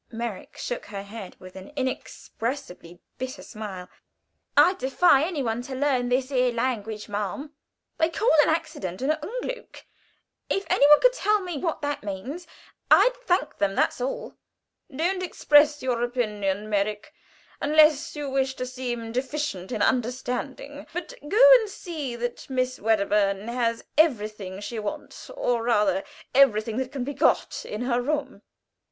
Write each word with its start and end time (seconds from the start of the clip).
Merrick 0.11 0.57
shook 0.57 0.87
her 0.87 1.03
head 1.03 1.35
with 1.39 1.55
an 1.55 1.71
inexpressibly 1.75 3.01
bitter 3.19 3.43
smile. 3.43 3.87
"I'd 4.57 4.79
defy 4.79 5.21
any 5.23 5.43
one 5.43 5.61
to 5.61 5.75
learn 5.75 6.09
this 6.09 6.31
'ere 6.31 6.51
language, 6.51 7.07
ma'am. 7.07 7.53
They 7.99 8.09
call 8.09 8.33
an 8.41 8.49
accident 8.49 9.03
a 9.03 9.19
Unglück; 9.23 9.83
if 10.49 10.65
any 10.71 10.87
one 10.89 11.01
could 11.01 11.13
tell 11.13 11.41
me 11.41 11.59
what 11.59 11.83
that 11.83 12.01
means, 12.01 12.47
I'd 12.89 13.15
thank 13.27 13.59
them, 13.59 13.75
that's 13.75 14.01
all." 14.01 14.33
"Don't 14.89 15.21
express 15.21 15.83
your 15.83 16.01
opinions, 16.01 16.67
Merrick, 16.67 17.13
unless 17.61 18.15
you 18.15 18.27
wish 18.27 18.55
to 18.55 18.65
seem 18.65 19.11
deficient 19.11 19.71
in 19.71 19.83
understanding; 19.83 20.87
but 20.93 21.13
go 21.29 21.39
and 21.59 21.69
see 21.69 22.15
that 22.15 22.49
Miss 22.49 22.79
Wedderburn 22.79 23.49
has 23.49 23.83
everything 23.99 24.61
she 24.61 24.79
wants 24.79 25.29
or 25.29 25.61
rather 25.61 26.03
everything 26.33 26.77
that 26.77 26.91
can 26.91 27.03
be 27.03 27.13
got 27.13 27.63
in 27.65 27.81
her 27.83 28.01
room. 28.01 28.41